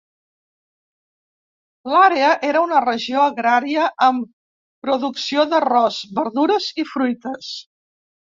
[1.95, 4.25] L'àrea era una regió agrària, amb
[4.87, 7.35] producció d'arròs, verdures i fruita.